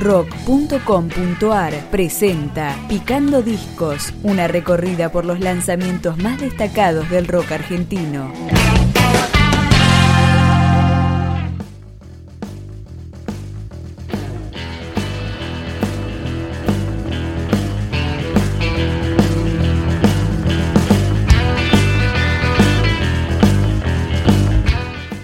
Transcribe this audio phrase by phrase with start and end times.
[0.00, 8.32] rock.com.ar presenta Picando Discos, una recorrida por los lanzamientos más destacados del rock argentino.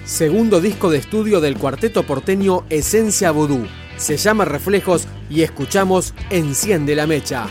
[0.04, 3.66] Segundo disco de estudio del cuarteto porteño Esencia Vodú.
[3.96, 7.46] Se llama Reflejos y escuchamos Enciende la Mecha.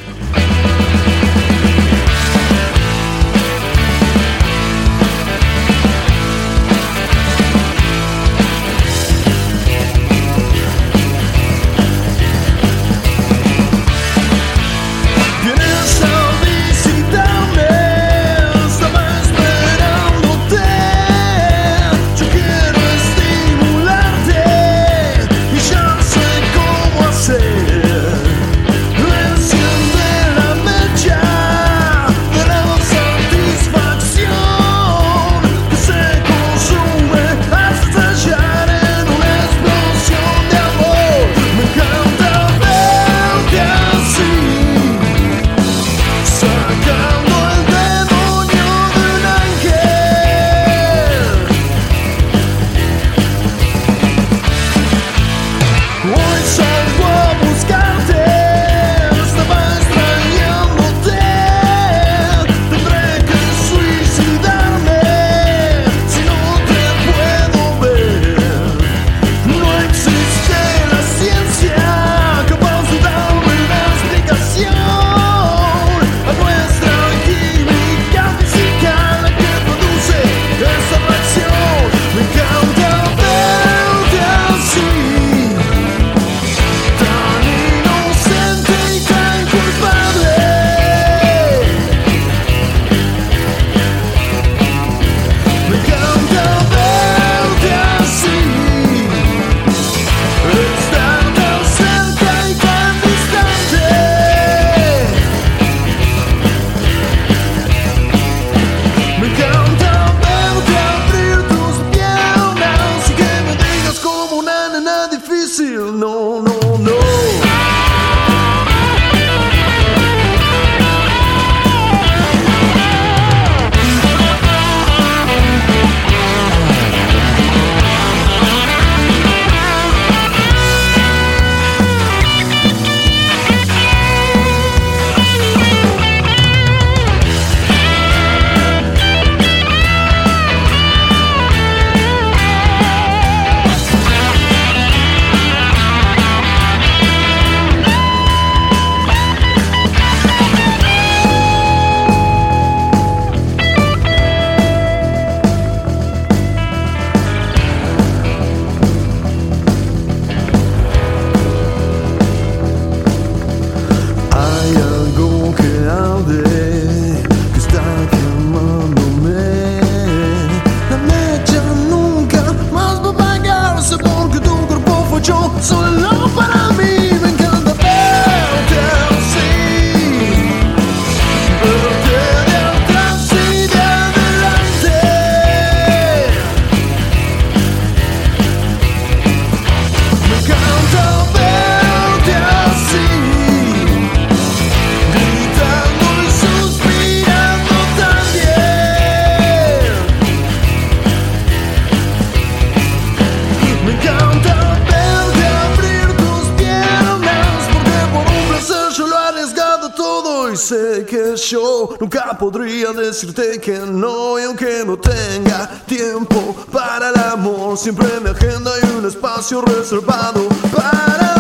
[212.06, 218.24] Nunca podría decirte que no Y aunque no tenga tiempo para el amor Siempre en
[218.24, 221.35] mi agenda hay un espacio reservado para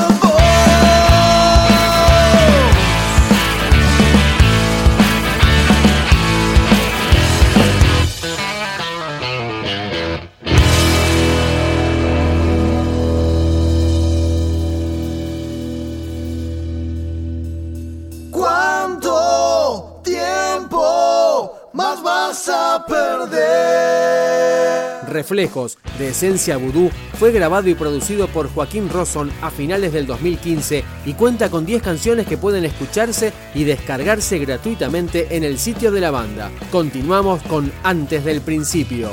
[25.36, 26.90] De Esencia Vudú
[27.20, 31.82] fue grabado y producido por Joaquín Rosson a finales del 2015 y cuenta con 10
[31.82, 36.52] canciones que pueden escucharse y descargarse gratuitamente en el sitio de la banda.
[36.72, 39.10] Continuamos con Antes del Principio.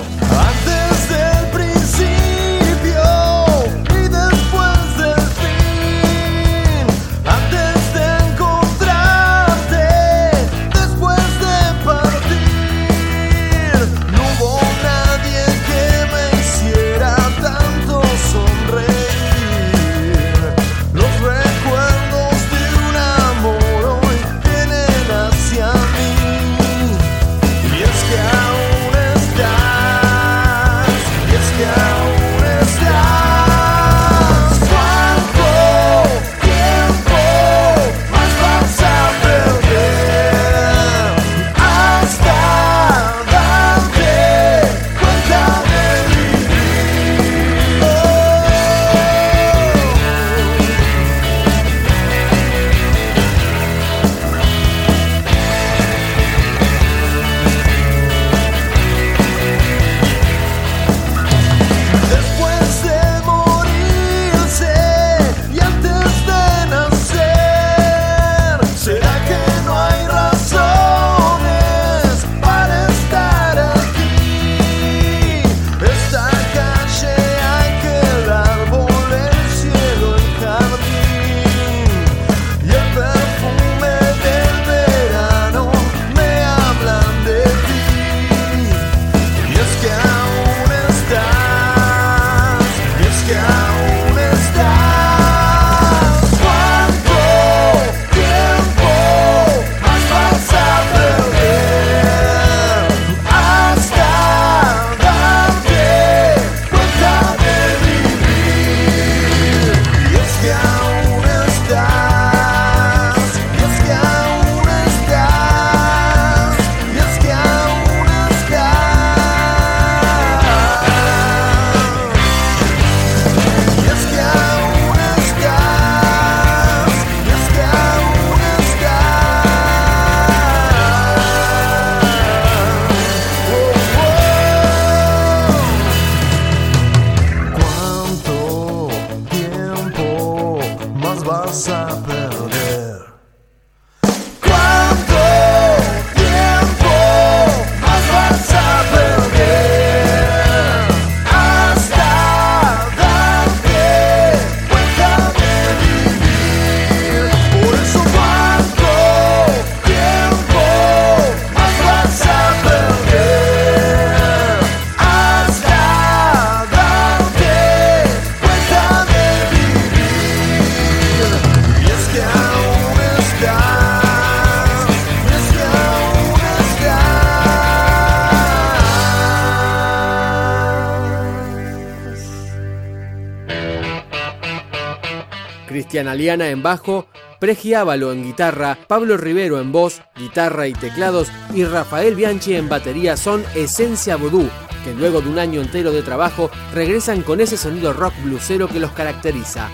[186.04, 187.06] En bajo,
[187.38, 193.16] Pregiávalo en guitarra, Pablo Rivero en voz, guitarra y teclados y Rafael Bianchi en batería
[193.16, 194.50] son Esencia Voodoo,
[194.84, 198.80] que luego de un año entero de trabajo regresan con ese sonido rock blusero que
[198.80, 199.68] los caracteriza.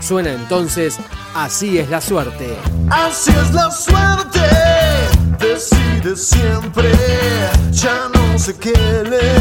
[0.00, 0.98] Suena entonces
[1.34, 2.56] Así es la suerte.
[2.90, 4.40] Así es la suerte,
[5.38, 6.90] decide siempre,
[7.70, 9.38] ya no sé qué elegir.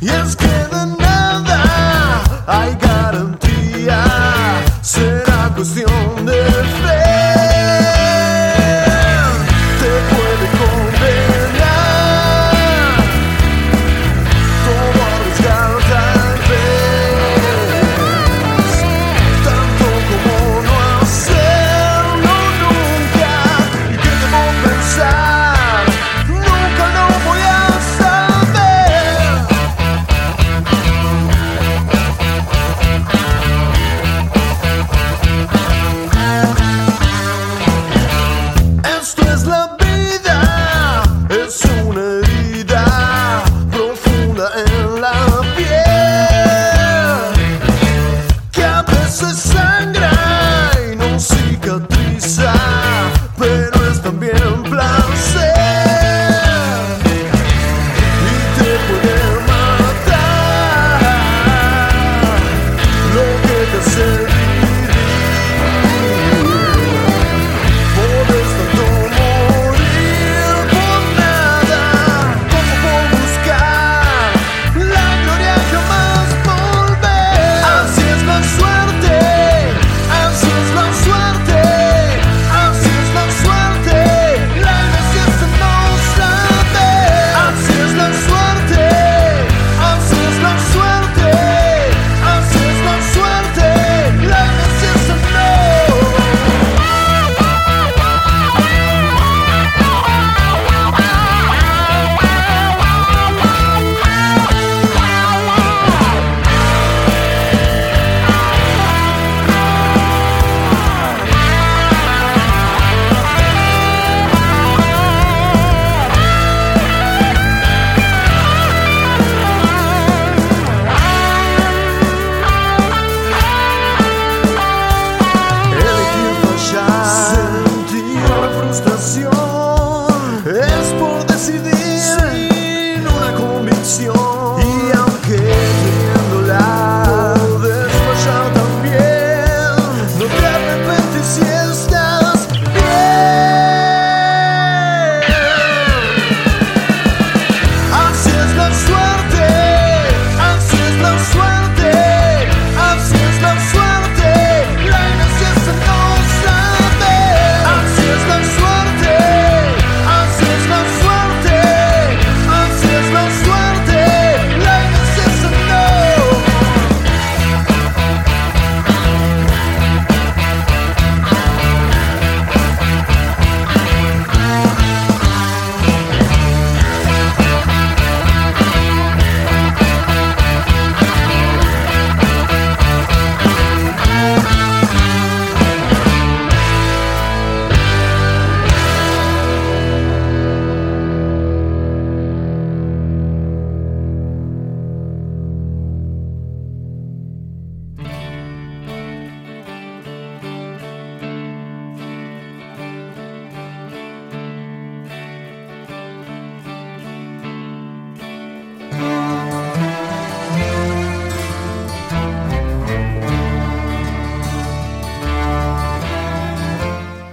[0.00, 0.99] Y es que de
[2.50, 3.29] nada hay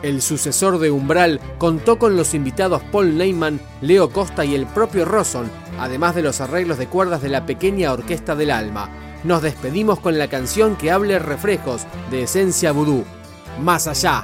[0.08, 5.04] El sucesor de Umbral contó con los invitados Paul Neyman, Leo Costa y el propio
[5.04, 8.90] Rosson, además de los arreglos de cuerdas de la pequeña Orquesta del Alma.
[9.26, 13.04] Nos despedimos con la canción que hable reflejos de Esencia Vudú.
[13.62, 14.24] Más allá.